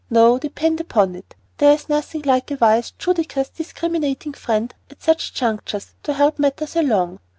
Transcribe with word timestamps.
No, 0.09 0.39
depend 0.39 0.81
upon 0.81 1.13
it, 1.13 1.35
there 1.59 1.73
is 1.73 1.87
nothing 1.87 2.23
like 2.23 2.49
a 2.49 2.55
wise, 2.59 2.89
judicious, 2.89 3.49
discriminating 3.49 4.33
friend 4.33 4.73
at 4.89 5.03
such 5.03 5.31
junctures, 5.31 5.93
to 6.01 6.13
help 6.13 6.39
matters 6.39 6.75
along. 6.75 7.19